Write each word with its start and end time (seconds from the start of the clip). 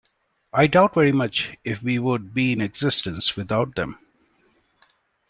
I 0.51 0.65
doubt 0.65 0.95
very 0.95 1.11
much 1.11 1.55
if 1.63 1.83
we 1.83 1.99
would 1.99 2.33
be 2.33 2.53
in 2.53 2.59
existence 2.59 3.35
without 3.35 3.75
them. 3.75 3.99